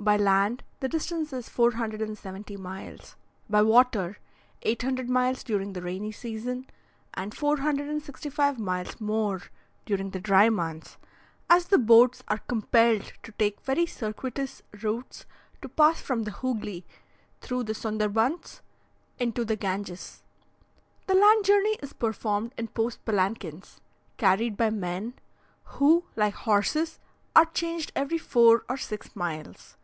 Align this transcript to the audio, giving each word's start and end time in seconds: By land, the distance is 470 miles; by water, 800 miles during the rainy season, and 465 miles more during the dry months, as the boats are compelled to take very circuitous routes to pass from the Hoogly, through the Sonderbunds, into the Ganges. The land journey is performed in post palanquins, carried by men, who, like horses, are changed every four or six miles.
By 0.00 0.16
land, 0.16 0.64
the 0.78 0.88
distance 0.88 1.30
is 1.30 1.50
470 1.50 2.56
miles; 2.56 3.16
by 3.50 3.60
water, 3.60 4.16
800 4.62 5.10
miles 5.10 5.44
during 5.44 5.74
the 5.74 5.82
rainy 5.82 6.10
season, 6.10 6.68
and 7.12 7.36
465 7.36 8.58
miles 8.58 8.98
more 8.98 9.42
during 9.84 10.08
the 10.08 10.18
dry 10.18 10.48
months, 10.48 10.96
as 11.50 11.66
the 11.66 11.76
boats 11.76 12.24
are 12.28 12.38
compelled 12.38 13.12
to 13.24 13.32
take 13.32 13.60
very 13.60 13.84
circuitous 13.84 14.62
routes 14.82 15.26
to 15.60 15.68
pass 15.68 16.00
from 16.00 16.22
the 16.24 16.30
Hoogly, 16.30 16.84
through 17.42 17.64
the 17.64 17.74
Sonderbunds, 17.74 18.62
into 19.18 19.44
the 19.44 19.54
Ganges. 19.54 20.22
The 21.08 21.14
land 21.14 21.44
journey 21.44 21.74
is 21.82 21.92
performed 21.92 22.54
in 22.56 22.68
post 22.68 23.04
palanquins, 23.04 23.82
carried 24.16 24.56
by 24.56 24.70
men, 24.70 25.16
who, 25.64 26.06
like 26.16 26.32
horses, 26.36 26.98
are 27.36 27.44
changed 27.44 27.92
every 27.94 28.16
four 28.16 28.64
or 28.66 28.78
six 28.78 29.14
miles. 29.14 29.76